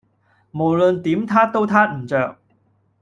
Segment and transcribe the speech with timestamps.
[0.49, 2.39] 無論點撻都撻唔着